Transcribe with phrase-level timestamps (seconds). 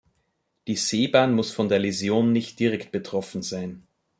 [0.65, 3.83] Die Sehbahn muss von der Läsion nicht direkt betroffen sein.